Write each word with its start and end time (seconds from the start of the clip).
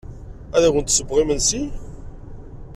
Ad 0.55 0.63
awen-d-ssewweɣ 0.67 1.17
imensi? 1.19 1.63